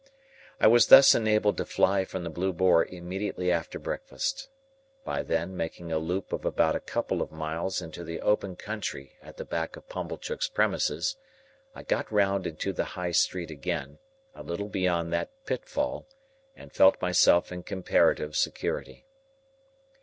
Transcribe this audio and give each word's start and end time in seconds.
I 0.59 0.65
was 0.65 0.87
thus 0.87 1.13
enabled 1.13 1.57
to 1.57 1.65
fly 1.65 2.05
from 2.05 2.23
the 2.23 2.31
Blue 2.31 2.53
Boar 2.53 2.83
immediately 2.85 3.51
after 3.51 3.77
breakfast. 3.77 4.49
By 5.05 5.21
then 5.21 5.55
making 5.55 5.91
a 5.91 5.99
loop 5.99 6.33
of 6.33 6.43
about 6.43 6.75
a 6.75 6.79
couple 6.79 7.21
of 7.21 7.31
miles 7.31 7.83
into 7.83 8.03
the 8.03 8.19
open 8.19 8.55
country 8.55 9.11
at 9.21 9.37
the 9.37 9.45
back 9.45 9.75
of 9.75 9.87
Pumblechook's 9.89 10.49
premises, 10.49 11.17
I 11.75 11.83
got 11.83 12.11
round 12.11 12.47
into 12.47 12.73
the 12.73 12.85
High 12.97 13.11
Street 13.11 13.51
again, 13.51 13.99
a 14.33 14.41
little 14.41 14.69
beyond 14.69 15.13
that 15.13 15.29
pitfall, 15.45 16.07
and 16.55 16.73
felt 16.73 16.99
myself 16.99 17.51
in 17.51 17.61
comparative 17.61 18.35
security. 18.35 19.05